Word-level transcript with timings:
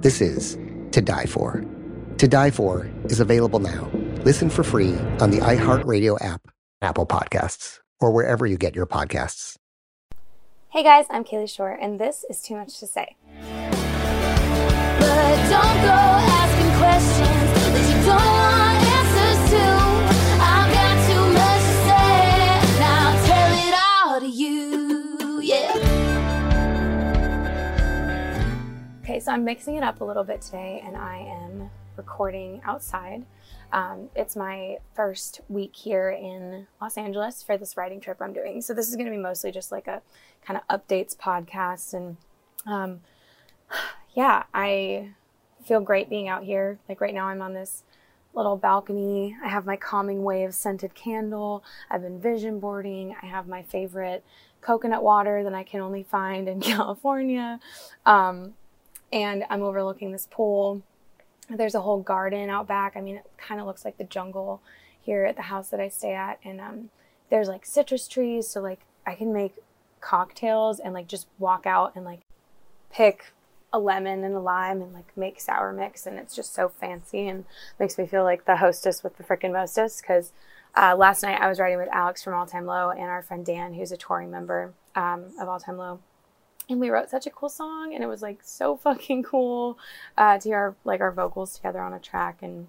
this 0.00 0.20
is 0.20 0.58
To 0.92 1.00
Die 1.00 1.26
For. 1.26 1.64
To 2.18 2.28
Die 2.28 2.50
For 2.50 2.90
is 3.04 3.20
available 3.20 3.58
now. 3.58 3.90
Listen 4.24 4.50
for 4.50 4.62
free 4.62 4.94
on 5.20 5.30
the 5.30 5.38
iHeartRadio 5.38 6.22
app, 6.24 6.48
Apple 6.82 7.06
Podcasts, 7.06 7.80
or 8.00 8.10
wherever 8.10 8.46
you 8.46 8.56
get 8.56 8.74
your 8.74 8.86
podcasts. 8.86 9.56
Hey 10.68 10.82
guys, 10.82 11.06
I'm 11.10 11.24
Kalie 11.24 11.46
Shorr, 11.46 11.76
and 11.80 11.98
this 11.98 12.24
is 12.30 12.42
Too 12.42 12.54
Much 12.54 12.78
to 12.78 12.86
Say. 12.86 13.16
So 29.30 29.34
I'm 29.34 29.44
mixing 29.44 29.76
it 29.76 29.84
up 29.84 30.00
a 30.00 30.04
little 30.04 30.24
bit 30.24 30.42
today, 30.42 30.82
and 30.84 30.96
I 30.96 31.18
am 31.18 31.70
recording 31.96 32.60
outside. 32.64 33.24
Um, 33.72 34.10
it's 34.16 34.34
my 34.34 34.78
first 34.96 35.40
week 35.48 35.76
here 35.76 36.10
in 36.10 36.66
Los 36.82 36.98
Angeles 36.98 37.40
for 37.40 37.56
this 37.56 37.76
writing 37.76 38.00
trip 38.00 38.16
I'm 38.20 38.32
doing. 38.32 38.60
So 38.60 38.74
this 38.74 38.88
is 38.88 38.96
going 38.96 39.06
to 39.06 39.12
be 39.12 39.22
mostly 39.22 39.52
just 39.52 39.70
like 39.70 39.86
a 39.86 40.02
kind 40.44 40.58
of 40.58 40.80
updates 40.80 41.16
podcast, 41.16 41.94
and 41.94 42.16
um, 42.66 43.02
yeah, 44.16 44.42
I 44.52 45.10
feel 45.64 45.80
great 45.80 46.10
being 46.10 46.26
out 46.26 46.42
here. 46.42 46.80
Like 46.88 47.00
right 47.00 47.14
now, 47.14 47.26
I'm 47.26 47.40
on 47.40 47.54
this 47.54 47.84
little 48.34 48.56
balcony. 48.56 49.36
I 49.44 49.48
have 49.48 49.64
my 49.64 49.76
calming 49.76 50.24
wave 50.24 50.56
scented 50.56 50.96
candle. 50.96 51.62
I've 51.88 52.02
been 52.02 52.20
vision 52.20 52.58
boarding. 52.58 53.14
I 53.22 53.26
have 53.26 53.46
my 53.46 53.62
favorite 53.62 54.24
coconut 54.60 55.04
water 55.04 55.44
that 55.44 55.54
I 55.54 55.62
can 55.62 55.82
only 55.82 56.02
find 56.02 56.48
in 56.48 56.60
California. 56.60 57.60
Um, 58.04 58.54
and 59.12 59.44
I'm 59.50 59.62
overlooking 59.62 60.12
this 60.12 60.28
pool. 60.30 60.82
There's 61.48 61.74
a 61.74 61.80
whole 61.80 62.00
garden 62.00 62.48
out 62.48 62.68
back. 62.68 62.96
I 62.96 63.00
mean, 63.00 63.16
it 63.16 63.26
kind 63.36 63.60
of 63.60 63.66
looks 63.66 63.84
like 63.84 63.98
the 63.98 64.04
jungle 64.04 64.62
here 65.00 65.24
at 65.24 65.36
the 65.36 65.42
house 65.42 65.70
that 65.70 65.80
I 65.80 65.88
stay 65.88 66.14
at. 66.14 66.38
And 66.44 66.60
um, 66.60 66.90
there's 67.28 67.48
like 67.48 67.66
citrus 67.66 68.06
trees, 68.06 68.48
so 68.48 68.60
like 68.60 68.80
I 69.06 69.14
can 69.14 69.32
make 69.32 69.54
cocktails 70.00 70.78
and 70.78 70.94
like 70.94 71.08
just 71.08 71.26
walk 71.38 71.66
out 71.66 71.92
and 71.96 72.04
like 72.04 72.20
pick 72.92 73.32
a 73.72 73.78
lemon 73.78 74.24
and 74.24 74.34
a 74.34 74.40
lime 74.40 74.80
and 74.80 74.92
like 74.92 75.16
make 75.16 75.40
sour 75.40 75.72
mix. 75.72 76.06
And 76.06 76.18
it's 76.18 76.36
just 76.36 76.54
so 76.54 76.68
fancy 76.68 77.26
and 77.26 77.44
makes 77.78 77.98
me 77.98 78.06
feel 78.06 78.22
like 78.22 78.44
the 78.44 78.56
hostess 78.56 79.02
with 79.02 79.16
the 79.16 79.24
frickin' 79.24 79.52
mostest. 79.52 80.02
Because 80.02 80.32
uh, 80.76 80.94
last 80.96 81.22
night 81.22 81.40
I 81.40 81.48
was 81.48 81.58
riding 81.58 81.78
with 81.78 81.88
Alex 81.88 82.22
from 82.22 82.34
All 82.34 82.46
Time 82.46 82.66
Low 82.66 82.90
and 82.90 83.02
our 83.02 83.22
friend 83.22 83.44
Dan, 83.44 83.74
who's 83.74 83.90
a 83.90 83.96
touring 83.96 84.30
member 84.30 84.72
um, 84.94 85.26
of 85.40 85.48
All 85.48 85.58
Time 85.58 85.78
Low 85.78 85.98
and 86.70 86.80
we 86.80 86.90
wrote 86.90 87.10
such 87.10 87.26
a 87.26 87.30
cool 87.30 87.48
song 87.48 87.92
and 87.94 88.02
it 88.02 88.06
was 88.06 88.22
like 88.22 88.40
so 88.42 88.76
fucking 88.76 89.22
cool 89.22 89.78
uh, 90.16 90.38
to 90.38 90.48
hear 90.48 90.58
our, 90.58 90.74
like 90.84 91.00
our 91.00 91.12
vocals 91.12 91.54
together 91.54 91.80
on 91.80 91.92
a 91.92 91.98
track. 91.98 92.38
And 92.42 92.68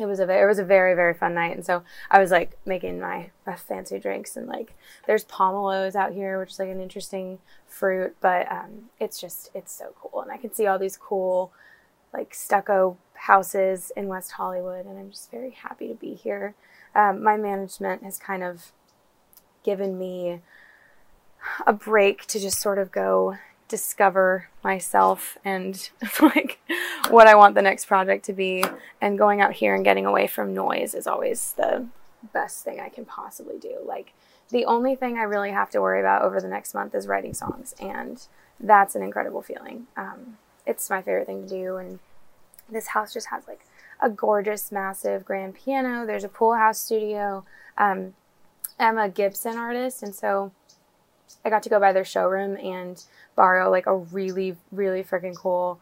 it 0.00 0.06
was 0.06 0.20
a 0.20 0.30
it 0.30 0.46
was 0.46 0.58
a 0.58 0.64
very 0.64 0.94
very 0.94 1.14
fun 1.14 1.34
night. 1.34 1.56
And 1.56 1.64
so 1.64 1.82
I 2.10 2.18
was 2.18 2.30
like 2.30 2.58
making 2.66 3.00
my, 3.00 3.30
fancy 3.56 3.98
drinks 3.98 4.36
and 4.36 4.46
like 4.46 4.74
there's 5.06 5.24
pomelos 5.24 5.94
out 5.94 6.12
here 6.12 6.38
which 6.38 6.50
is 6.50 6.58
like 6.58 6.68
an 6.68 6.82
interesting 6.82 7.38
fruit 7.66 8.14
but 8.20 8.50
um, 8.52 8.90
it's 9.00 9.20
just 9.20 9.50
it's 9.54 9.72
so 9.72 9.94
cool. 10.00 10.20
And 10.20 10.30
I 10.30 10.36
can 10.36 10.52
see 10.52 10.66
all 10.66 10.78
these 10.78 10.96
cool 10.96 11.52
like 12.12 12.34
stucco 12.34 12.96
houses 13.14 13.90
in 13.96 14.08
West 14.08 14.32
Hollywood 14.32 14.86
and 14.86 14.98
I'm 14.98 15.10
just 15.10 15.30
very 15.30 15.50
happy 15.50 15.88
to 15.88 15.94
be 15.94 16.14
here. 16.14 16.54
Um, 16.94 17.22
my 17.22 17.36
management 17.36 18.02
has 18.02 18.18
kind 18.18 18.42
of 18.42 18.72
given 19.64 19.98
me 19.98 20.40
a 21.66 21.72
break 21.72 22.26
to 22.26 22.40
just 22.40 22.60
sort 22.60 22.78
of 22.78 22.90
go 22.90 23.36
discover 23.68 24.48
myself 24.64 25.36
and 25.44 25.90
like 26.22 26.58
what 27.10 27.26
I 27.26 27.34
want 27.34 27.54
the 27.54 27.62
next 27.62 27.84
project 27.84 28.24
to 28.26 28.32
be. 28.32 28.64
And 29.00 29.18
going 29.18 29.40
out 29.40 29.52
here 29.54 29.74
and 29.74 29.84
getting 29.84 30.06
away 30.06 30.26
from 30.26 30.54
noise 30.54 30.94
is 30.94 31.06
always 31.06 31.52
the 31.52 31.86
best 32.32 32.64
thing 32.64 32.80
I 32.80 32.88
can 32.88 33.04
possibly 33.04 33.58
do. 33.58 33.76
Like 33.84 34.12
the 34.50 34.64
only 34.64 34.96
thing 34.96 35.18
I 35.18 35.22
really 35.22 35.50
have 35.50 35.70
to 35.70 35.80
worry 35.80 36.00
about 36.00 36.22
over 36.22 36.40
the 36.40 36.48
next 36.48 36.74
month 36.74 36.94
is 36.94 37.06
writing 37.06 37.34
songs, 37.34 37.74
and 37.78 38.26
that's 38.58 38.94
an 38.94 39.02
incredible 39.02 39.42
feeling. 39.42 39.86
Um, 39.96 40.38
it's 40.66 40.88
my 40.88 41.02
favorite 41.02 41.26
thing 41.26 41.42
to 41.42 41.48
do, 41.48 41.76
and 41.76 41.98
this 42.70 42.88
house 42.88 43.12
just 43.12 43.28
has 43.28 43.46
like 43.46 43.60
a 44.00 44.08
gorgeous, 44.08 44.72
massive 44.72 45.24
grand 45.24 45.54
piano. 45.54 46.06
There's 46.06 46.24
a 46.24 46.28
pool 46.28 46.54
house 46.54 46.80
studio. 46.80 47.44
Um, 47.76 48.14
I'm 48.78 48.96
a 48.96 49.08
Gibson 49.08 49.56
artist, 49.56 50.02
and 50.02 50.14
so 50.14 50.52
I 51.44 51.50
got 51.50 51.62
to 51.64 51.68
go 51.68 51.80
by 51.80 51.92
their 51.92 52.04
showroom 52.04 52.56
and 52.56 53.02
borrow 53.36 53.70
like 53.70 53.86
a 53.86 53.96
really, 53.96 54.56
really 54.72 55.02
freaking 55.02 55.36
cool 55.36 55.80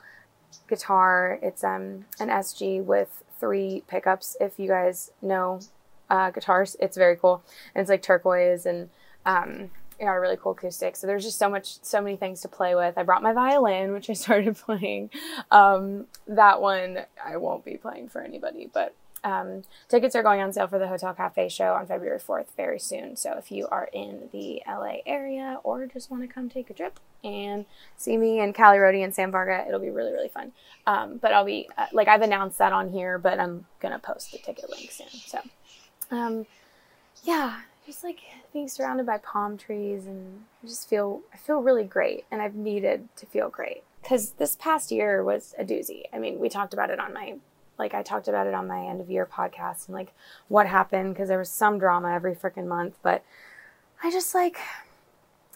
guitar. 0.69 1.39
It's 1.43 1.65
um 1.65 2.07
an 2.21 2.29
SG 2.29 2.85
with 2.85 3.23
three 3.39 3.83
pickups. 3.89 4.37
If 4.41 4.59
you 4.59 4.69
guys 4.69 5.11
know 5.23 5.61
uh, 6.09 6.31
guitars, 6.31 6.77
it's 6.81 6.97
very 6.97 7.17
cool. 7.17 7.43
And 7.75 7.83
it's 7.83 7.91
like 7.91 8.03
turquoise 8.03 8.67
and 8.67 8.91
um 9.25 9.71
you 9.99 10.05
know, 10.05 10.13
a 10.13 10.21
really 10.21 10.37
cool 10.37 10.53
acoustic. 10.53 10.95
So 10.95 11.07
there's 11.07 11.25
just 11.25 11.39
so 11.39 11.49
much, 11.49 11.83
so 11.83 12.03
many 12.03 12.17
things 12.17 12.43
to 12.43 12.49
play 12.49 12.75
with. 12.75 12.99
I 12.99 13.03
brought 13.03 13.23
my 13.23 13.33
violin, 13.33 13.93
which 13.93 14.11
I 14.11 14.13
started 14.13 14.57
playing. 14.67 15.11
Um, 15.51 16.07
that 16.27 16.61
one 16.61 16.99
I 17.25 17.39
won't 17.39 17.65
be 17.65 17.79
playing 17.79 18.11
for 18.11 18.21
anybody, 18.21 18.69
but 18.73 18.95
um, 19.25 19.63
tickets 19.89 20.15
are 20.15 20.23
going 20.23 20.41
on 20.41 20.53
sale 20.53 20.67
for 20.67 20.79
the 20.79 20.89
Hotel 20.89 21.13
Cafe 21.15 21.49
show 21.49 21.75
on 21.75 21.87
February 21.87 22.19
4th 22.19 22.47
very 22.57 22.79
soon. 22.79 23.17
So 23.17 23.35
if 23.39 23.51
you 23.51 23.67
are 23.69 23.89
in 23.93 24.29
the 24.33 24.63
LA 24.67 24.99
area 25.05 25.59
or 25.65 25.87
just 25.87 26.11
want 26.11 26.23
to 26.23 26.29
come 26.29 26.49
take 26.49 26.71
a 26.71 26.75
trip 26.75 27.01
and 27.25 27.65
see 27.97 28.17
me 28.17 28.41
and 28.41 28.55
Cali 28.55 28.79
Rody 28.79 29.03
and 29.03 29.15
Sam 29.15 29.31
Varga, 29.31 29.65
it'll 29.67 29.81
be 29.81 29.91
really, 29.91 30.13
really 30.13 30.29
fun. 30.29 30.53
Um, 30.87 31.19
but 31.19 31.33
I'll 31.33 31.45
be, 31.45 31.69
uh, 31.77 31.87
like, 31.93 32.09
I've 32.09 32.23
announced 32.23 32.59
that 32.59 32.73
on 32.73 32.91
here, 32.91 33.19
but 33.19 33.41
I'm 33.41 33.67
going 33.81 33.93
to 33.93 33.99
post 33.99 34.33
the 34.33 34.39
ticket 34.39 34.71
link 34.71 34.91
soon. 34.93 35.09
So, 35.09 35.41
um, 36.11 36.47
yeah, 37.25 37.63
just 37.85 38.05
like 38.05 38.21
being 38.53 38.69
surrounded 38.69 39.07
by 39.07 39.19
palm 39.19 39.57
trees 39.57 40.07
and 40.07 40.45
I 40.63 40.69
just 40.69 40.89
feel, 40.89 41.23
I 41.33 41.37
feel 41.37 41.63
really 41.63 41.85
great. 41.85 42.27
And 42.31 42.41
I've 42.41 42.55
needed 42.55 43.09
to 43.17 43.27
feel 43.27 43.49
great 43.49 43.83
because 44.03 44.33
this 44.33 44.57
past 44.57 44.93
year 44.93 45.25
was 45.25 45.55
a 45.59 45.65
doozy. 45.65 46.05
I 46.13 46.21
mean, 46.21 46.39
we 46.39 46.49
talked 46.49 46.75
about 46.75 46.91
it 46.91 47.01
on 47.01 47.13
my 47.13 47.37
like 47.79 47.95
I 47.95 48.03
talked 48.03 48.29
about 48.29 48.47
it 48.47 48.55
on 48.55 48.67
my 48.67 48.85
end 48.87 49.01
of 49.01 49.11
year 49.11 49.27
podcast 49.27 49.87
and 49.87 49.95
like 49.95 50.13
what 50.49 50.67
happened 50.67 51.15
because 51.15 51.29
there 51.29 51.39
was 51.39 51.51
some 51.51 51.79
drama 51.79 52.13
every 52.13 52.35
freaking 52.35 52.67
month. 52.67 52.99
But 53.03 53.25
I 54.03 54.11
just 54.11 54.35
like, 54.35 54.59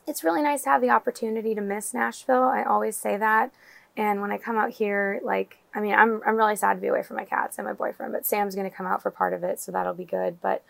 it's 0.06 0.25
really 0.25 0.43
nice 0.43 0.62
to 0.64 0.70
have 0.70 0.81
the 0.81 0.90
opportunity 0.90 1.55
to 1.55 1.61
miss 1.61 1.94
Nashville. 1.94 2.44
I 2.44 2.62
always 2.62 2.96
say 2.96 3.17
that. 3.17 3.52
And 3.96 4.20
when 4.20 4.31
I 4.31 4.38
come 4.38 4.56
out 4.56 4.70
here, 4.70 5.20
like, 5.22 5.58
I 5.75 5.81
mean, 5.81 5.94
I'm, 5.94 6.22
I'm 6.26 6.37
really 6.37 6.56
sad 6.56 6.75
to 6.75 6.81
be 6.81 6.88
away 6.88 7.02
from 7.02 7.17
my 7.17 7.25
cats 7.25 7.58
and 7.58 7.67
my 7.67 7.72
boyfriend, 7.72 8.12
but 8.12 8.25
Sam's 8.25 8.55
going 8.55 8.69
to 8.69 8.75
come 8.75 8.87
out 8.87 9.02
for 9.02 9.11
part 9.11 9.34
of 9.34 9.43
it. 9.43 9.61
So 9.61 9.73
that'll 9.73 9.94
be 9.94 10.05
good. 10.05 10.40
But 10.40 10.62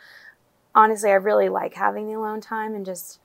honestly, 0.74 1.10
I 1.10 1.14
really 1.14 1.48
like 1.48 1.74
having 1.74 2.06
the 2.06 2.14
alone 2.14 2.40
time 2.40 2.74
and 2.74 2.84
just 2.84 3.20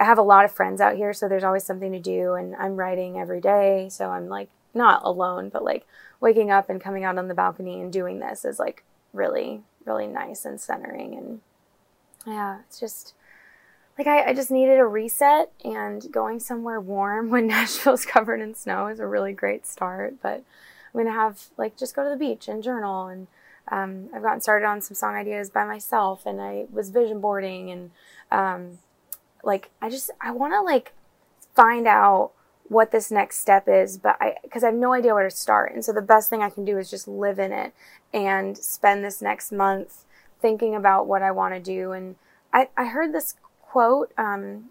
I 0.00 0.04
have 0.04 0.18
a 0.18 0.22
lot 0.22 0.44
of 0.44 0.52
friends 0.52 0.80
out 0.80 0.96
here, 0.96 1.12
so 1.12 1.28
there's 1.28 1.44
always 1.44 1.64
something 1.64 1.92
to 1.92 2.00
do, 2.00 2.32
and 2.34 2.56
I'm 2.56 2.76
writing 2.76 3.18
every 3.18 3.40
day, 3.40 3.88
so 3.90 4.10
I'm 4.10 4.28
like 4.28 4.48
not 4.74 5.02
alone, 5.04 5.48
but 5.48 5.64
like 5.64 5.86
waking 6.20 6.50
up 6.50 6.70
and 6.70 6.80
coming 6.80 7.04
out 7.04 7.18
on 7.18 7.28
the 7.28 7.34
balcony 7.34 7.80
and 7.80 7.92
doing 7.92 8.20
this 8.20 8.44
is 8.44 8.58
like 8.58 8.84
really, 9.12 9.62
really 9.84 10.06
nice 10.06 10.44
and 10.44 10.60
centering, 10.60 11.14
and 11.14 11.40
yeah, 12.26 12.60
it's 12.66 12.80
just 12.80 13.14
like 13.98 14.06
I, 14.06 14.30
I 14.30 14.34
just 14.34 14.50
needed 14.50 14.78
a 14.78 14.86
reset, 14.86 15.52
and 15.64 16.10
going 16.10 16.40
somewhere 16.40 16.80
warm 16.80 17.30
when 17.30 17.46
Nashville's 17.46 18.06
covered 18.06 18.40
in 18.40 18.54
snow 18.54 18.86
is 18.88 19.00
a 19.00 19.06
really 19.06 19.32
great 19.32 19.66
start, 19.66 20.14
but 20.22 20.44
I'm 20.94 21.00
gonna 21.00 21.12
have 21.12 21.48
like 21.56 21.76
just 21.76 21.94
go 21.94 22.04
to 22.04 22.10
the 22.10 22.16
beach 22.16 22.48
and 22.48 22.62
journal 22.62 23.06
and 23.06 23.26
um, 23.68 24.08
I've 24.14 24.22
gotten 24.22 24.40
started 24.40 24.66
on 24.66 24.80
some 24.80 24.94
song 24.94 25.14
ideas 25.14 25.48
by 25.48 25.64
myself 25.64 26.26
and 26.26 26.40
I 26.40 26.66
was 26.70 26.90
vision 26.90 27.20
boarding 27.20 27.70
and 27.70 27.90
um, 28.30 28.78
like 29.42 29.70
I 29.80 29.88
just 29.88 30.10
I 30.20 30.32
want 30.32 30.52
to 30.52 30.60
like 30.60 30.92
find 31.54 31.86
out 31.86 32.32
what 32.72 32.90
this 32.90 33.10
next 33.10 33.38
step 33.38 33.68
is 33.68 33.98
but 33.98 34.16
I 34.20 34.36
because 34.42 34.62
I 34.64 34.66
have 34.66 34.74
no 34.74 34.92
idea 34.92 35.14
where 35.14 35.28
to 35.28 35.34
start 35.34 35.72
and 35.72 35.84
so 35.84 35.92
the 35.92 36.02
best 36.02 36.30
thing 36.30 36.42
I 36.42 36.50
can 36.50 36.64
do 36.64 36.78
is 36.78 36.90
just 36.90 37.06
live 37.06 37.38
in 37.38 37.52
it 37.52 37.72
and 38.12 38.56
spend 38.56 39.04
this 39.04 39.20
next 39.20 39.52
month 39.52 40.04
thinking 40.40 40.74
about 40.74 41.06
what 41.06 41.22
I 41.22 41.30
want 41.30 41.54
to 41.54 41.60
do 41.60 41.92
and 41.92 42.16
I, 42.52 42.68
I 42.76 42.86
heard 42.86 43.12
this 43.14 43.34
quote 43.60 44.12
um, 44.18 44.70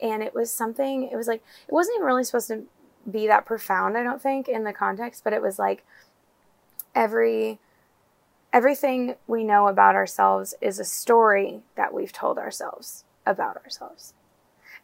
and 0.00 0.22
it 0.22 0.34
was 0.34 0.50
something 0.50 1.08
it 1.10 1.16
was 1.16 1.26
like 1.26 1.42
it 1.66 1.72
wasn't 1.72 1.96
even 1.96 2.06
really 2.06 2.24
supposed 2.24 2.48
to 2.48 2.64
be 3.10 3.26
that 3.26 3.46
profound 3.46 3.96
I 3.96 4.02
don't 4.02 4.22
think 4.22 4.48
in 4.48 4.64
the 4.64 4.72
context 4.72 5.24
but 5.24 5.32
it 5.32 5.42
was 5.42 5.58
like 5.58 5.84
every 6.94 7.58
everything 8.52 9.14
we 9.26 9.44
know 9.44 9.68
about 9.68 9.94
ourselves 9.94 10.54
is 10.60 10.78
a 10.78 10.84
story 10.84 11.60
that 11.76 11.92
we've 11.92 12.12
told 12.12 12.38
ourselves 12.38 13.04
about 13.26 13.56
ourselves. 13.58 14.14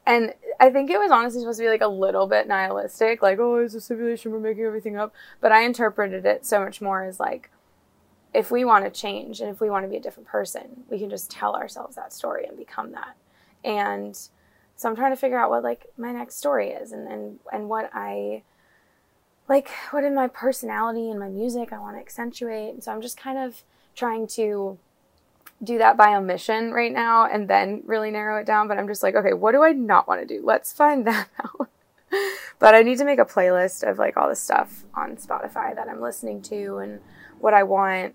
And 0.06 0.35
I 0.61 0.71
think 0.71 0.91
it 0.91 0.99
was 0.99 1.11
honestly 1.11 1.41
supposed 1.41 1.59
to 1.59 1.65
be 1.65 1.71
like 1.71 1.81
a 1.81 1.89
little 1.89 2.27
bit 2.27 2.47
nihilistic, 2.47 3.23
like, 3.23 3.39
oh, 3.39 3.56
it's 3.56 3.75
a 3.75 3.81
simulation, 3.81 4.33
we're 4.33 4.41
making 4.41 4.65
everything 4.65 4.97
up. 4.97 5.15
But 5.41 5.53
I 5.53 5.62
interpreted 5.62 6.27
it 6.27 6.45
so 6.45 6.61
much 6.61 6.81
more 6.81 7.05
as 7.05 7.19
like, 7.19 7.51
if 8.35 8.51
we 8.51 8.65
want 8.65 8.85
to 8.85 8.91
change 8.91 9.41
and 9.41 9.49
if 9.49 9.61
we 9.61 9.71
want 9.71 9.85
to 9.85 9.89
be 9.89 9.97
a 9.97 10.01
different 10.01 10.29
person, 10.29 10.83
we 10.91 10.99
can 10.99 11.09
just 11.09 11.31
tell 11.31 11.55
ourselves 11.55 11.97
that 11.97 12.12
story 12.12 12.45
and 12.47 12.56
become 12.56 12.93
that. 12.93 13.17
And 13.65 14.17
so 14.77 14.89
I'm 14.89 14.97
trying 14.97 15.12
to 15.12 15.17
figure 15.17 15.39
out 15.39 15.51
what 15.51 15.62
like 15.62 15.87
my 15.97 16.12
next 16.12 16.37
story 16.37 16.71
is 16.71 16.93
and, 16.93 17.06
and, 17.09 17.39
and 17.53 17.69
what 17.69 17.91
I 17.95 18.43
like 19.49 19.71
what 19.91 20.05
in 20.05 20.15
my 20.15 20.27
personality 20.27 21.11
and 21.11 21.21
my 21.21 21.29
music 21.29 21.73
I 21.73 21.79
want 21.79 21.97
to 21.97 22.01
accentuate. 22.01 22.75
And 22.75 22.83
so 22.83 22.93
I'm 22.93 23.01
just 23.01 23.17
kind 23.17 23.39
of 23.39 23.62
trying 23.95 24.27
to 24.29 24.79
do 25.62 25.79
that 25.79 25.97
by 25.97 26.15
omission 26.15 26.73
right 26.73 26.93
now 26.93 27.27
and 27.27 27.49
then 27.49 27.83
really 27.87 28.11
narrow 28.11 28.41
it 28.41 28.47
down. 28.47 28.69
But 28.69 28.79
I'm 28.79 28.89
just 28.89 29.03
like, 29.03 29.15
okay, 29.15 29.33
what 29.33 29.53
do 29.53 29.62
I 29.62 29.73
not 29.73 30.09
want 30.09 30.21
to 30.21 30.27
do? 30.27 30.45
Let's 30.45 30.73
find 30.73 31.06
that 31.06 31.29
out. 31.43 31.69
but 32.59 32.75
I 32.75 32.83
need 32.83 32.99
to 32.99 33.05
make 33.05 33.19
a 33.19 33.25
playlist 33.25 33.89
of 33.89 33.99
like 33.99 34.17
all 34.17 34.29
the 34.29 34.37
stuff 34.37 34.85
on 34.95 35.17
Spotify 35.17 35.75
that 35.75 35.89
I'm 35.89 36.01
listening 36.01 36.43
to 36.43 36.79
and 36.79 37.01
what 37.39 37.55
I 37.55 37.62
want 37.62 38.15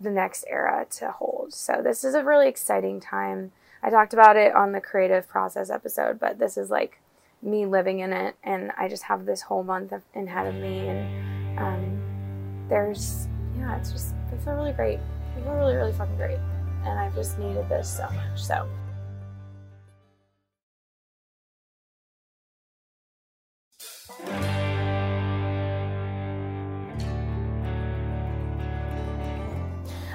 the 0.00 0.10
next 0.10 0.44
era 0.48 0.86
to 0.90 1.10
hold. 1.10 1.52
So 1.54 1.80
this 1.82 2.04
is 2.04 2.14
a 2.14 2.24
really 2.24 2.48
exciting 2.48 3.00
time. 3.00 3.52
I 3.82 3.90
talked 3.90 4.12
about 4.12 4.36
it 4.36 4.54
on 4.54 4.72
the 4.72 4.80
creative 4.80 5.28
process 5.28 5.70
episode, 5.70 6.18
but 6.18 6.38
this 6.38 6.56
is 6.56 6.70
like 6.70 7.00
me 7.42 7.66
living 7.66 8.00
in 8.00 8.12
it 8.12 8.34
and 8.42 8.72
I 8.76 8.88
just 8.88 9.04
have 9.04 9.24
this 9.24 9.42
whole 9.42 9.62
month 9.62 9.92
ahead 10.14 10.46
of 10.46 10.54
me 10.54 10.88
and 10.88 11.58
um, 11.58 12.66
there's 12.68 13.28
yeah 13.56 13.76
it's 13.76 13.92
just 13.92 14.14
I 14.32 14.36
feel 14.38 14.54
really 14.54 14.72
great 14.72 14.98
I 15.36 15.50
really 15.50 15.74
really 15.74 15.92
fucking 15.92 16.16
great 16.16 16.38
and 16.84 16.98
I've 16.98 17.14
just 17.14 17.38
needed 17.38 17.68
this 17.68 17.96
so 17.96 18.08
much 18.10 18.42
so. 18.42 18.68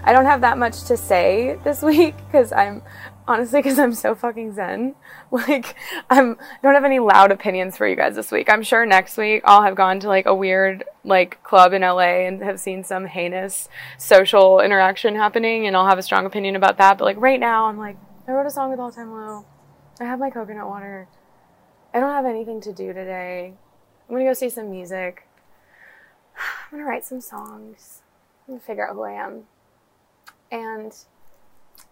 I 0.04 0.14
don't 0.14 0.26
have 0.26 0.42
that 0.42 0.58
much 0.58 0.84
to 0.86 0.98
say 0.98 1.60
this 1.64 1.82
week 1.84 2.16
because 2.26 2.52
I'm 2.52 2.82
honestly 3.28 3.60
because 3.60 3.80
I'm 3.80 3.94
so 3.94 4.16
fucking 4.16 4.54
zen. 4.54 4.96
Like 5.32 5.78
I'm 6.10 6.38
don't 6.62 6.74
have 6.74 6.84
any 6.84 7.00
loud 7.00 7.32
opinions 7.32 7.78
for 7.78 7.88
you 7.88 7.96
guys 7.96 8.16
this 8.16 8.34
week. 8.34 8.50
I'm 8.52 8.64
sure 8.64 8.86
next 8.86 9.16
week 9.18 9.42
I'll 9.46 9.62
have 9.62 9.76
gone 9.76 10.02
to 10.02 10.10
like 10.10 10.26
a 10.26 10.36
weird 10.36 10.84
like 11.06 11.42
club 11.42 11.72
in 11.72 11.84
LA 11.84 12.28
and 12.28 12.44
have 12.44 12.60
seen 12.60 12.84
some 12.84 13.06
heinous 13.06 13.70
social 13.98 14.60
interaction 14.60 15.16
happening 15.16 15.68
and 15.68 15.78
I'll 15.78 15.88
have 15.88 15.98
a 15.98 16.04
strong 16.04 16.26
opinion 16.26 16.58
about 16.58 16.78
that. 16.80 16.98
But 16.98 17.06
like 17.06 17.16
right 17.18 17.40
now 17.40 17.68
I'm 17.68 17.78
like 17.78 17.96
I 18.28 18.34
wrote 18.34 18.46
a 18.46 18.50
song 18.50 18.72
with 18.72 18.80
All 18.82 18.92
Time 18.92 19.14
Low. 19.14 19.46
I 20.02 20.04
have 20.04 20.20
my 20.20 20.30
coconut 20.30 20.68
water. 20.68 21.08
I 21.94 22.02
don't 22.02 22.10
have 22.10 22.26
anything 22.26 22.60
to 22.62 22.74
do 22.74 22.88
today. 22.88 23.54
I'm 24.10 24.16
gonna 24.16 24.26
go 24.26 24.34
see 24.34 24.50
some 24.50 24.70
music. 24.70 25.28
I'm 26.36 26.78
gonna 26.78 26.84
write 26.84 27.06
some 27.06 27.22
songs. 27.22 28.02
I'm 28.48 28.56
gonna 28.56 28.66
figure 28.66 28.86
out 28.86 28.96
who 28.96 29.04
I 29.04 29.14
am. 29.14 29.44
And 30.52 30.94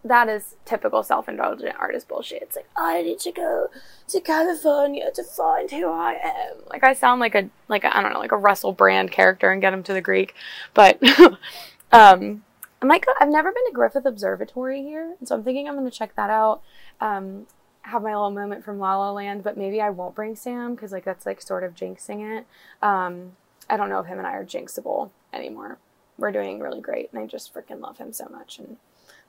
that 0.04 0.30
is 0.30 0.56
typical 0.66 1.04
self-indulgent 1.04 1.76
artist 1.78 2.08
bullshit. 2.08 2.42
It's 2.42 2.56
like 2.56 2.70
I 2.76 3.02
need 3.02 3.20
to 3.20 3.32
go 3.32 3.68
to 4.08 4.22
California 4.22 5.12
to 5.14 5.24
find 5.24 5.70
who 5.70 5.90
I 5.90 6.14
am. 6.14 6.58
Like 6.70 6.84
I 6.84 6.94
sound 6.94 7.20
like 7.20 7.36
a 7.36 7.50
like 7.68 7.84
I 7.84 8.02
don't 8.02 8.14
know 8.14 8.20
like 8.20 8.32
a 8.32 8.38
Russell 8.38 8.72
Brand 8.72 9.12
character 9.12 9.52
and 9.52 9.62
get 9.62 9.74
him 9.74 9.84
to 9.84 9.94
the 9.94 10.02
Greek, 10.02 10.34
but 10.74 11.02
um, 11.92 12.44
I'm 12.82 12.88
like 12.88 13.06
I've 13.20 13.30
never 13.30 13.52
been 13.52 13.66
to 13.68 13.74
Griffith 13.74 14.06
Observatory 14.06 14.82
here, 14.84 15.16
so 15.24 15.36
I'm 15.36 15.44
thinking 15.44 15.68
I'm 15.68 15.76
going 15.76 15.90
to 15.90 15.98
check 15.98 16.16
that 16.16 16.30
out. 16.30 16.62
Um, 17.02 17.48
have 17.82 18.04
my 18.04 18.14
little 18.14 18.32
moment 18.32 18.64
from 18.64 18.80
La 18.80 18.98
La 18.98 19.12
Land, 19.12 19.44
but 19.44 19.58
maybe 19.58 19.82
I 19.82 19.90
won't 19.90 20.16
bring 20.16 20.36
Sam 20.36 20.76
because 20.76 20.92
like 20.92 21.04
that's 21.04 21.26
like 21.26 21.42
sort 21.42 21.64
of 21.64 21.76
jinxing 21.76 22.38
it. 22.38 22.46
Um, 22.82 23.34
I 23.70 23.78
don't 23.78 23.90
know 23.90 24.00
if 24.00 24.06
him 24.06 24.18
and 24.18 24.28
I 24.28 24.34
are 24.34 24.46
jinxable 24.46 25.10
anymore. 25.34 25.78
We're 26.18 26.32
doing 26.32 26.60
really 26.60 26.82
great, 26.82 27.10
and 27.12 27.22
I 27.22 27.26
just 27.26 27.54
freaking 27.54 27.82
love 27.82 27.98
him 27.98 28.14
so 28.14 28.28
much 28.30 28.60
and 28.60 28.78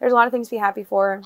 there's 0.01 0.13
a 0.13 0.17
lot 0.17 0.27
of 0.27 0.33
things 0.33 0.49
to 0.49 0.57
be 0.57 0.59
happy 0.59 0.83
for. 0.83 1.23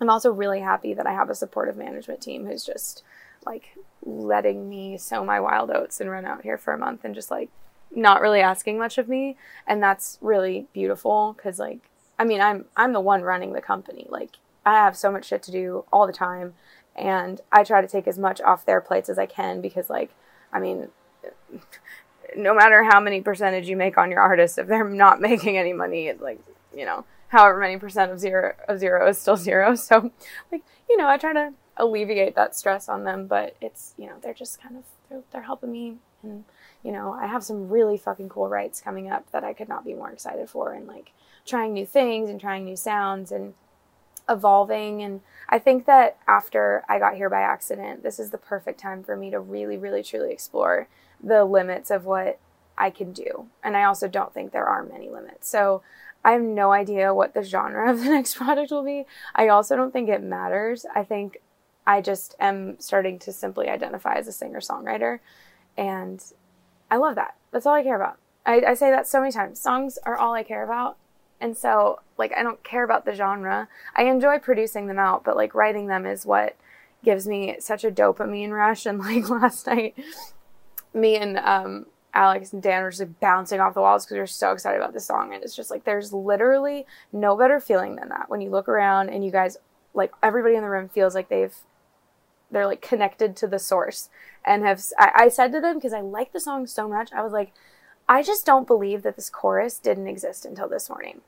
I'm 0.00 0.10
also 0.10 0.30
really 0.30 0.60
happy 0.60 0.94
that 0.94 1.06
I 1.06 1.12
have 1.12 1.30
a 1.30 1.34
supportive 1.34 1.76
management 1.76 2.20
team 2.20 2.46
who's 2.46 2.64
just 2.64 3.02
like 3.44 3.76
letting 4.02 4.68
me 4.68 4.96
sow 4.98 5.24
my 5.24 5.40
wild 5.40 5.70
oats 5.70 6.00
and 6.00 6.10
run 6.10 6.24
out 6.24 6.42
here 6.42 6.58
for 6.58 6.72
a 6.72 6.78
month 6.78 7.04
and 7.04 7.14
just 7.14 7.30
like 7.30 7.50
not 7.94 8.20
really 8.20 8.40
asking 8.40 8.78
much 8.78 8.98
of 8.98 9.08
me 9.08 9.36
and 9.66 9.82
that's 9.82 10.18
really 10.20 10.66
beautiful 10.72 11.34
cuz 11.34 11.58
like 11.58 11.90
I 12.18 12.24
mean 12.24 12.40
I'm 12.40 12.66
I'm 12.76 12.92
the 12.92 13.00
one 13.00 13.22
running 13.22 13.52
the 13.52 13.60
company 13.60 14.06
like 14.08 14.36
I 14.64 14.74
have 14.74 14.96
so 14.96 15.10
much 15.10 15.26
shit 15.26 15.42
to 15.44 15.50
do 15.50 15.84
all 15.92 16.06
the 16.06 16.12
time 16.12 16.54
and 16.94 17.40
I 17.50 17.64
try 17.64 17.80
to 17.80 17.88
take 17.88 18.06
as 18.06 18.18
much 18.18 18.40
off 18.42 18.64
their 18.64 18.80
plates 18.80 19.08
as 19.08 19.18
I 19.18 19.26
can 19.26 19.60
because 19.60 19.90
like 19.90 20.10
I 20.52 20.60
mean 20.60 20.88
no 22.36 22.54
matter 22.54 22.84
how 22.84 23.00
many 23.00 23.20
percentage 23.20 23.68
you 23.68 23.76
make 23.76 23.98
on 23.98 24.10
your 24.10 24.20
artist 24.20 24.58
if 24.58 24.66
they're 24.66 24.88
not 24.88 25.20
making 25.30 25.58
any 25.58 25.72
money 25.72 26.08
it's 26.08 26.22
like 26.22 26.40
you 26.74 26.84
know 26.84 27.04
however 27.30 27.58
many 27.58 27.78
percent 27.78 28.12
of 28.12 28.20
zero 28.20 28.54
of 28.68 28.78
zero 28.78 29.08
is 29.08 29.20
still 29.20 29.36
zero. 29.48 29.74
So, 29.74 30.12
like 30.52 30.62
you 30.88 30.96
know, 30.96 31.08
I 31.08 31.16
try 31.16 31.32
to 31.32 31.54
alleviate 31.76 32.34
that 32.34 32.54
stress 32.54 32.88
on 32.88 33.04
them, 33.04 33.26
but 33.26 33.56
it's 33.60 33.94
you 33.96 34.06
know 34.06 34.16
they're 34.22 34.34
just 34.34 34.60
kind 34.60 34.76
of 34.76 34.84
they're, 35.08 35.22
they're 35.32 35.42
helping 35.42 35.72
me, 35.72 35.96
and 36.22 36.44
you 36.82 36.92
know 36.92 37.12
I 37.12 37.26
have 37.26 37.42
some 37.42 37.68
really 37.68 37.96
fucking 37.96 38.28
cool 38.28 38.48
writes 38.48 38.80
coming 38.80 39.10
up 39.10 39.30
that 39.32 39.44
I 39.44 39.52
could 39.52 39.68
not 39.68 39.84
be 39.84 39.94
more 39.94 40.10
excited 40.10 40.48
for, 40.50 40.72
and 40.72 40.86
like 40.86 41.12
trying 41.46 41.72
new 41.72 41.86
things 41.86 42.28
and 42.30 42.40
trying 42.40 42.64
new 42.64 42.76
sounds 42.76 43.32
and 43.32 43.54
evolving 44.28 45.02
and 45.02 45.20
I 45.50 45.58
think 45.58 45.86
that 45.86 46.16
after 46.28 46.84
I 46.88 47.00
got 47.00 47.16
here 47.16 47.28
by 47.28 47.40
accident, 47.40 48.04
this 48.04 48.20
is 48.20 48.30
the 48.30 48.38
perfect 48.38 48.78
time 48.78 49.02
for 49.02 49.16
me 49.16 49.30
to 49.30 49.40
really, 49.40 49.76
really, 49.76 50.02
truly 50.02 50.32
explore 50.32 50.86
the 51.20 51.44
limits 51.44 51.90
of 51.90 52.06
what 52.06 52.38
I 52.78 52.90
can 52.90 53.12
do. 53.12 53.46
And 53.62 53.76
I 53.76 53.82
also 53.82 54.06
don't 54.06 54.32
think 54.32 54.52
there 54.52 54.66
are 54.66 54.84
many 54.84 55.10
limits. 55.10 55.50
So 55.50 55.82
I 56.24 56.32
have 56.32 56.42
no 56.42 56.72
idea 56.72 57.14
what 57.14 57.34
the 57.34 57.42
genre 57.42 57.90
of 57.90 58.00
the 58.00 58.04
next 58.10 58.34
project 58.34 58.70
will 58.70 58.84
be. 58.84 59.06
I 59.34 59.48
also 59.48 59.76
don't 59.76 59.92
think 59.92 60.08
it 60.08 60.22
matters. 60.22 60.84
I 60.94 61.04
think 61.04 61.38
I 61.86 62.00
just 62.00 62.34
am 62.38 62.78
starting 62.78 63.18
to 63.20 63.32
simply 63.32 63.68
identify 63.68 64.14
as 64.14 64.28
a 64.28 64.32
singer 64.32 64.60
songwriter. 64.60 65.20
And 65.76 66.22
I 66.90 66.96
love 66.96 67.14
that. 67.14 67.36
That's 67.50 67.66
all 67.66 67.74
I 67.74 67.82
care 67.82 67.96
about. 67.96 68.18
I, 68.44 68.62
I, 68.68 68.74
say 68.74 68.90
that 68.90 69.06
so 69.06 69.20
many 69.20 69.32
times. 69.32 69.60
Songs 69.60 69.98
are 70.04 70.16
all 70.16 70.34
I 70.34 70.42
care 70.42 70.64
about. 70.64 70.96
And 71.40 71.56
so, 71.56 72.00
like, 72.18 72.32
I 72.36 72.42
don't 72.42 72.62
care 72.62 72.84
about 72.84 73.04
the 73.04 73.14
genre. 73.14 73.68
I 73.96 74.04
enjoy 74.04 74.38
producing 74.38 74.86
them 74.86 74.98
out, 74.98 75.24
but 75.24 75.36
like 75.36 75.54
writing 75.54 75.86
them 75.86 76.06
is 76.06 76.26
what 76.26 76.56
gives 77.02 77.26
me 77.26 77.56
such 77.60 77.82
a 77.82 77.90
dopamine 77.90 78.50
rush. 78.50 78.86
And 78.86 78.98
like 78.98 79.28
last 79.30 79.66
night, 79.66 79.94
me 80.92 81.16
and 81.16 81.38
um, 81.38 81.86
Alex 82.14 82.52
and 82.52 82.62
Dan 82.62 82.82
were 82.82 82.90
just 82.90 83.00
like 83.00 83.20
bouncing 83.20 83.60
off 83.60 83.74
the 83.74 83.80
walls 83.80 84.04
because 84.04 84.18
were 84.18 84.26
so 84.26 84.52
excited 84.52 84.80
about 84.80 84.92
this 84.92 85.06
song. 85.06 85.32
And 85.32 85.42
it's 85.42 85.54
just 85.54 85.70
like 85.70 85.84
there's 85.84 86.12
literally 86.12 86.86
no 87.12 87.36
better 87.36 87.60
feeling 87.60 87.96
than 87.96 88.08
that 88.08 88.28
when 88.28 88.40
you 88.40 88.50
look 88.50 88.68
around 88.68 89.10
and 89.10 89.24
you 89.24 89.30
guys 89.30 89.56
like 89.94 90.12
everybody 90.22 90.54
in 90.54 90.62
the 90.62 90.68
room 90.68 90.88
feels 90.88 91.14
like 91.14 91.28
they've 91.28 91.54
they're 92.50 92.66
like 92.66 92.82
connected 92.82 93.36
to 93.36 93.46
the 93.46 93.58
source 93.58 94.08
and 94.44 94.64
have 94.64 94.82
I, 94.98 95.12
I 95.14 95.28
said 95.28 95.52
to 95.52 95.60
them 95.60 95.76
because 95.76 95.92
I 95.92 96.00
like 96.00 96.32
the 96.32 96.40
song 96.40 96.66
so 96.66 96.88
much 96.88 97.12
I 97.12 97.22
was 97.22 97.32
like 97.32 97.52
I 98.08 98.22
just 98.22 98.46
don't 98.46 98.66
believe 98.66 99.02
that 99.02 99.16
this 99.16 99.30
chorus 99.30 99.78
didn't 99.78 100.08
exist 100.08 100.44
until 100.44 100.68
this 100.68 100.88
morning 100.88 101.20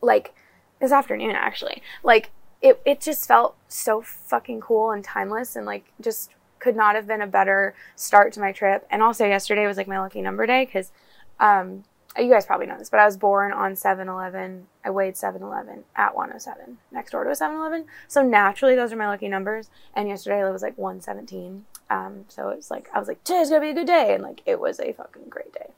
like 0.00 0.34
this 0.80 0.92
afternoon 0.92 1.32
actually 1.32 1.82
like 2.02 2.30
it 2.60 2.80
it 2.84 3.00
just 3.00 3.26
felt 3.26 3.56
so 3.68 4.00
fucking 4.00 4.60
cool 4.60 4.90
and 4.90 5.04
timeless 5.04 5.56
and 5.56 5.66
like 5.66 5.92
just 6.00 6.30
could 6.58 6.76
not 6.76 6.94
have 6.94 7.06
been 7.06 7.22
a 7.22 7.26
better 7.26 7.74
start 7.96 8.32
to 8.34 8.40
my 8.40 8.52
trip. 8.52 8.86
And 8.90 9.02
also 9.02 9.26
yesterday 9.26 9.66
was 9.66 9.76
like 9.76 9.88
my 9.88 9.98
lucky 9.98 10.22
number 10.22 10.46
day 10.46 10.64
because 10.64 10.92
um, 11.40 11.84
you 12.16 12.30
guys 12.30 12.46
probably 12.46 12.66
know 12.66 12.78
this, 12.78 12.90
but 12.90 13.00
I 13.00 13.04
was 13.04 13.16
born 13.16 13.52
on 13.52 13.74
7-Eleven. 13.74 14.66
I 14.84 14.90
weighed 14.90 15.14
7-Eleven 15.14 15.84
at 15.94 16.14
107 16.14 16.78
next 16.90 17.12
door 17.12 17.24
to 17.24 17.30
a 17.30 17.34
7-Eleven. 17.34 17.86
So 18.08 18.22
naturally 18.22 18.74
those 18.74 18.92
are 18.92 18.96
my 18.96 19.08
lucky 19.08 19.28
numbers. 19.28 19.70
And 19.94 20.08
yesterday 20.08 20.46
it 20.46 20.52
was 20.52 20.62
like 20.62 20.76
117. 20.76 21.64
Um, 21.90 22.24
so 22.28 22.50
it's 22.50 22.70
like 22.70 22.88
I 22.92 22.98
was 22.98 23.08
like 23.08 23.22
today's 23.24 23.48
gonna 23.48 23.60
be 23.60 23.70
a 23.70 23.74
good 23.74 23.86
day, 23.86 24.14
and 24.14 24.22
like 24.22 24.42
it 24.44 24.60
was 24.60 24.78
a 24.80 24.92
fucking 24.92 25.28
great 25.28 25.52
day. 25.52 25.70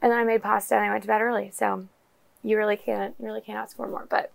And 0.00 0.12
then 0.12 0.18
I 0.18 0.24
made 0.24 0.42
pasta 0.42 0.76
and 0.76 0.84
I 0.84 0.90
went 0.90 1.02
to 1.02 1.08
bed 1.08 1.20
early. 1.20 1.50
So 1.52 1.88
you 2.42 2.56
really 2.56 2.76
can't 2.76 3.14
you 3.18 3.26
really 3.26 3.40
can't 3.40 3.58
ask 3.58 3.76
for 3.76 3.88
more. 3.88 4.06
But 4.08 4.30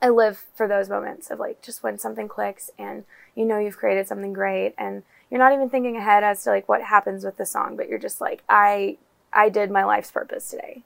I 0.00 0.08
live 0.08 0.44
for 0.54 0.68
those 0.68 0.88
moments 0.88 1.30
of 1.30 1.38
like 1.38 1.62
just 1.62 1.82
when 1.82 1.98
something 1.98 2.28
clicks 2.28 2.70
and 2.78 3.04
you 3.34 3.44
know 3.44 3.58
you've 3.58 3.78
created 3.78 4.06
something 4.06 4.32
great 4.32 4.74
and 4.76 5.02
you're 5.30 5.40
not 5.40 5.52
even 5.52 5.68
thinking 5.68 5.96
ahead 5.96 6.22
as 6.22 6.42
to 6.44 6.50
like 6.50 6.68
what 6.68 6.82
happens 6.82 7.24
with 7.24 7.36
the 7.36 7.46
song, 7.46 7.76
but 7.76 7.88
you're 7.88 7.98
just 7.98 8.20
like, 8.20 8.42
I 8.48 8.98
I 9.32 9.48
did 9.48 9.70
my 9.70 9.84
life's 9.84 10.10
purpose 10.10 10.50
today. 10.50 10.82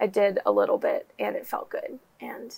I 0.00 0.06
did 0.06 0.40
a 0.44 0.52
little 0.52 0.78
bit 0.78 1.10
and 1.18 1.36
it 1.36 1.46
felt 1.46 1.70
good. 1.70 1.98
And 2.20 2.54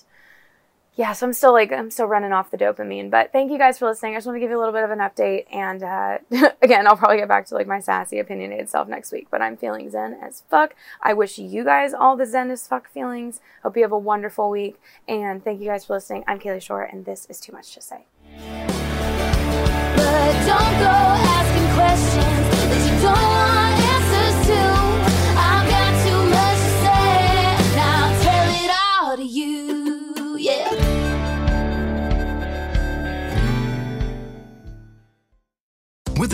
yeah, 0.97 1.12
so 1.12 1.26
I'm 1.26 1.35
still 1.35 1.53
like, 1.53 1.73
I'm 1.73 1.91
still 1.91 2.07
running 2.07 2.33
off 2.33 2.50
the 2.50 2.57
dopamine. 2.57 3.11
But 3.11 3.31
thank 3.31 3.53
you 3.53 3.59
guys 3.59 3.79
for 3.79 3.87
listening. 3.87 4.15
I 4.15 4.17
just 4.17 4.26
want 4.26 4.37
to 4.37 4.41
give 4.41 4.49
you 4.49 4.57
a 4.57 4.61
little 4.61 4.73
bit 4.73 4.83
of 4.83 4.91
an 4.91 4.99
update. 5.00 5.45
And 5.53 5.83
uh, 5.83 6.19
again, 6.62 6.87
I'll 6.87 6.97
probably 6.97 7.19
get 7.19 7.29
back 7.29 7.45
to 7.47 7.55
like 7.55 7.67
my 7.67 7.81
sassy, 7.81 8.19
opinionated 8.19 8.71
self 8.71 8.88
next 8.88 9.12
week. 9.12 9.29
But 9.31 9.43
I'm 9.43 9.59
feeling 9.59 9.91
zen 9.91 10.15
as 10.15 10.43
fuck. 10.49 10.75
I 11.03 11.12
wish 11.12 11.37
you 11.38 11.65
guys 11.65 11.93
all 11.93 12.17
the 12.17 12.25
zen 12.25 12.50
as 12.50 12.67
fuck 12.67 12.88
feelings. 12.88 13.41
Hope 13.62 13.76
you 13.76 13.83
have 13.83 13.93
a 13.93 13.99
wonderful 13.99 14.49
week. 14.49 14.81
And 15.07 15.45
thank 15.45 15.61
you 15.61 15.67
guys 15.67 15.85
for 15.85 15.93
listening. 15.95 16.25
I'm 16.26 16.38
Kalie 16.38 16.61
Shorr, 16.61 16.85
and 16.85 17.05
this 17.05 17.26
is 17.26 17.41
Too 17.41 17.53
Much 17.53 17.75
to 17.75 17.83
Say. 17.83 18.07
But 18.38 20.33
don't 20.47 20.79
go 20.81 20.97
asking 21.29 21.75
questions 21.75 22.49
that 22.71 22.95
you 22.95 23.03
don't 23.03 23.46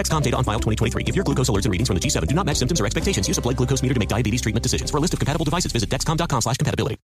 Dexcom 0.00 0.22
data 0.22 0.36
on 0.36 0.44
file 0.44 0.60
2023. 0.60 1.04
If 1.06 1.14
your 1.14 1.24
glucose 1.24 1.50
alerts 1.50 1.66
and 1.66 1.72
readings 1.72 1.88
from 1.88 1.96
the 1.96 2.00
G7 2.00 2.26
do 2.26 2.34
not 2.34 2.46
match 2.46 2.56
symptoms 2.56 2.80
or 2.80 2.86
expectations, 2.86 3.28
use 3.28 3.36
a 3.36 3.42
blood 3.42 3.56
glucose 3.56 3.82
meter 3.82 3.92
to 3.92 4.00
make 4.00 4.08
diabetes 4.08 4.40
treatment 4.40 4.62
decisions. 4.62 4.90
For 4.90 4.96
a 4.96 5.00
list 5.00 5.12
of 5.12 5.20
compatible 5.20 5.44
devices, 5.44 5.72
visit 5.72 5.90
dexcom.com 5.90 6.40
slash 6.40 6.56
compatibility. 6.56 6.96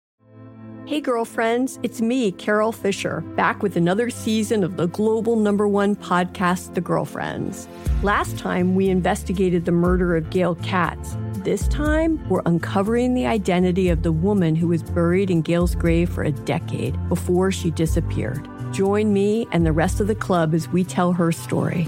Hey, 0.85 1.01
girlfriends, 1.01 1.79
it's 1.83 1.99
me, 1.99 2.31
Carol 2.31 2.71
Fisher, 2.71 3.21
back 3.35 3.63
with 3.63 3.75
another 3.75 4.09
season 4.11 4.63
of 4.63 4.77
the 4.77 4.87
global 4.87 5.35
number 5.35 5.67
one 5.67 5.95
podcast, 5.95 6.75
The 6.75 6.79
Girlfriends. 6.81 7.67
Last 8.03 8.37
time, 8.37 8.75
we 8.75 8.89
investigated 8.89 9.65
the 9.65 9.71
murder 9.71 10.15
of 10.15 10.29
Gail 10.29 10.53
Katz. 10.55 11.17
This 11.39 11.67
time, 11.69 12.23
we're 12.29 12.43
uncovering 12.45 13.15
the 13.15 13.25
identity 13.25 13.89
of 13.89 14.03
the 14.03 14.11
woman 14.11 14.55
who 14.55 14.67
was 14.67 14.83
buried 14.83 15.31
in 15.31 15.41
Gail's 15.41 15.73
grave 15.73 16.07
for 16.07 16.23
a 16.23 16.31
decade 16.31 16.95
before 17.09 17.51
she 17.51 17.71
disappeared. 17.71 18.47
Join 18.71 19.11
me 19.11 19.47
and 19.51 19.65
the 19.65 19.73
rest 19.73 19.99
of 19.99 20.05
the 20.05 20.15
club 20.15 20.53
as 20.53 20.69
we 20.69 20.83
tell 20.83 21.13
her 21.13 21.31
story. 21.31 21.87